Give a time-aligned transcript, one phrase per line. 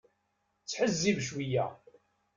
[0.61, 1.65] Ttḥezzib cwiya.